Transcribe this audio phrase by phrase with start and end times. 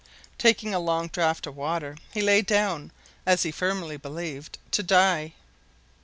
[0.39, 2.91] Taking a long draught of water, he lay down,
[3.23, 5.33] as he firmly believed, to die.